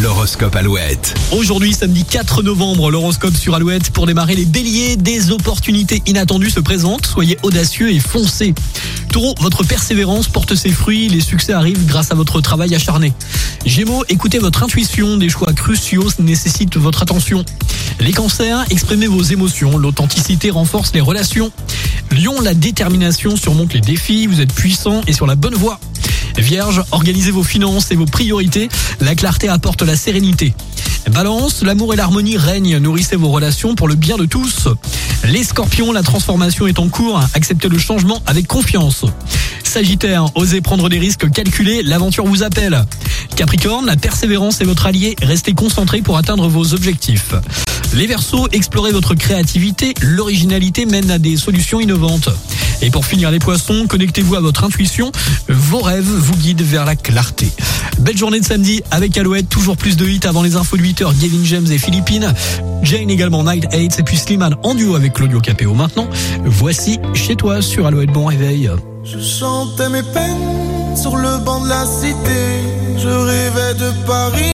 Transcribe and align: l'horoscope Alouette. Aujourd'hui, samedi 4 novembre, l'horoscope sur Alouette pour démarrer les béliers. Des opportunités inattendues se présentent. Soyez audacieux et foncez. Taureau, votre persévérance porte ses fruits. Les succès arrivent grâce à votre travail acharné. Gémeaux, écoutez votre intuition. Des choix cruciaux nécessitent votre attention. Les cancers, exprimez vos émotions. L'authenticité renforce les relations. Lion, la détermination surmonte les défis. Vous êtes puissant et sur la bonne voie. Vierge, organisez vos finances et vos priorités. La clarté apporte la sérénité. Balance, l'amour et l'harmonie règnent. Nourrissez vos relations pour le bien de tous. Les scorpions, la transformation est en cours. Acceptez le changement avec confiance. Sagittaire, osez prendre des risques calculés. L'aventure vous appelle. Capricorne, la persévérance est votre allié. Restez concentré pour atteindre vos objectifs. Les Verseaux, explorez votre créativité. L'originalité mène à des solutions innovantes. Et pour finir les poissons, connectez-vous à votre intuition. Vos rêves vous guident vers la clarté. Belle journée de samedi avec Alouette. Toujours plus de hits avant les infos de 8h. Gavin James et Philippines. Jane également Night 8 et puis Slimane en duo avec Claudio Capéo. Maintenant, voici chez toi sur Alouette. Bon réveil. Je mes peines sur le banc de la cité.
l'horoscope 0.00 0.56
Alouette. 0.56 1.14
Aujourd'hui, 1.32 1.74
samedi 1.74 2.04
4 2.04 2.42
novembre, 2.42 2.90
l'horoscope 2.90 3.36
sur 3.36 3.54
Alouette 3.54 3.90
pour 3.90 4.06
démarrer 4.06 4.34
les 4.34 4.46
béliers. 4.46 4.96
Des 4.96 5.30
opportunités 5.30 6.02
inattendues 6.06 6.50
se 6.50 6.60
présentent. 6.60 7.04
Soyez 7.04 7.36
audacieux 7.42 7.92
et 7.92 7.98
foncez. 7.98 8.54
Taureau, 9.12 9.34
votre 9.40 9.62
persévérance 9.62 10.28
porte 10.28 10.54
ses 10.54 10.70
fruits. 10.70 11.08
Les 11.08 11.20
succès 11.20 11.52
arrivent 11.52 11.84
grâce 11.86 12.12
à 12.12 12.14
votre 12.14 12.40
travail 12.40 12.74
acharné. 12.74 13.12
Gémeaux, 13.66 14.04
écoutez 14.08 14.38
votre 14.38 14.62
intuition. 14.62 15.18
Des 15.18 15.28
choix 15.28 15.52
cruciaux 15.52 16.08
nécessitent 16.18 16.76
votre 16.76 17.02
attention. 17.02 17.44
Les 17.98 18.12
cancers, 18.12 18.64
exprimez 18.70 19.06
vos 19.06 19.22
émotions. 19.22 19.76
L'authenticité 19.76 20.50
renforce 20.50 20.92
les 20.94 21.00
relations. 21.00 21.52
Lion, 22.10 22.40
la 22.40 22.54
détermination 22.54 23.36
surmonte 23.36 23.74
les 23.74 23.80
défis. 23.80 24.26
Vous 24.26 24.40
êtes 24.40 24.54
puissant 24.54 25.02
et 25.06 25.12
sur 25.12 25.26
la 25.26 25.34
bonne 25.34 25.54
voie. 25.54 25.78
Vierge, 26.38 26.82
organisez 26.90 27.30
vos 27.30 27.42
finances 27.42 27.90
et 27.90 27.96
vos 27.96 28.06
priorités. 28.06 28.68
La 29.00 29.14
clarté 29.14 29.48
apporte 29.48 29.82
la 29.82 29.96
sérénité. 29.96 30.54
Balance, 31.10 31.62
l'amour 31.62 31.94
et 31.94 31.96
l'harmonie 31.96 32.36
règnent. 32.36 32.78
Nourrissez 32.78 33.16
vos 33.16 33.30
relations 33.30 33.74
pour 33.74 33.88
le 33.88 33.94
bien 33.94 34.16
de 34.16 34.26
tous. 34.26 34.68
Les 35.24 35.44
scorpions, 35.44 35.92
la 35.92 36.02
transformation 36.02 36.66
est 36.66 36.78
en 36.78 36.88
cours. 36.88 37.20
Acceptez 37.34 37.68
le 37.68 37.78
changement 37.78 38.22
avec 38.26 38.46
confiance. 38.46 39.04
Sagittaire, 39.64 40.26
osez 40.34 40.60
prendre 40.60 40.88
des 40.88 40.98
risques 40.98 41.30
calculés. 41.30 41.82
L'aventure 41.82 42.24
vous 42.24 42.42
appelle. 42.42 42.84
Capricorne, 43.36 43.86
la 43.86 43.96
persévérance 43.96 44.60
est 44.60 44.64
votre 44.64 44.86
allié. 44.86 45.16
Restez 45.22 45.52
concentré 45.52 46.02
pour 46.02 46.16
atteindre 46.16 46.48
vos 46.48 46.74
objectifs. 46.74 47.34
Les 47.94 48.06
Verseaux, 48.06 48.46
explorez 48.52 48.92
votre 48.92 49.14
créativité. 49.14 49.94
L'originalité 50.00 50.86
mène 50.86 51.10
à 51.10 51.18
des 51.18 51.36
solutions 51.36 51.80
innovantes. 51.80 52.28
Et 52.82 52.90
pour 52.90 53.04
finir 53.04 53.30
les 53.30 53.38
poissons, 53.38 53.86
connectez-vous 53.86 54.36
à 54.36 54.40
votre 54.40 54.64
intuition. 54.64 55.12
Vos 55.48 55.80
rêves 55.80 56.04
vous 56.04 56.36
guident 56.36 56.62
vers 56.62 56.84
la 56.84 56.96
clarté. 56.96 57.50
Belle 57.98 58.16
journée 58.16 58.40
de 58.40 58.44
samedi 58.44 58.82
avec 58.90 59.16
Alouette. 59.18 59.48
Toujours 59.48 59.76
plus 59.76 59.96
de 59.96 60.06
hits 60.06 60.20
avant 60.24 60.42
les 60.42 60.56
infos 60.56 60.76
de 60.76 60.82
8h. 60.82 61.18
Gavin 61.20 61.44
James 61.44 61.66
et 61.70 61.78
Philippines. 61.78 62.32
Jane 62.82 63.10
également 63.10 63.44
Night 63.44 63.66
8 63.72 63.98
et 63.98 64.02
puis 64.02 64.16
Slimane 64.16 64.56
en 64.62 64.74
duo 64.74 64.94
avec 64.94 65.12
Claudio 65.12 65.40
Capéo. 65.40 65.74
Maintenant, 65.74 66.08
voici 66.44 66.98
chez 67.14 67.36
toi 67.36 67.60
sur 67.60 67.86
Alouette. 67.86 68.12
Bon 68.12 68.26
réveil. 68.26 68.70
Je 69.04 69.18
mes 69.88 70.02
peines 70.02 70.96
sur 70.96 71.16
le 71.16 71.44
banc 71.44 71.62
de 71.64 71.68
la 71.68 71.84
cité. 71.86 72.89